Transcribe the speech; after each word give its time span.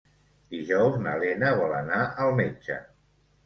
Dijous 0.55 0.97
na 1.03 1.13
Lena 1.25 1.53
vol 1.61 1.77
anar 1.83 2.03
al 2.27 2.37
metge. 2.43 2.83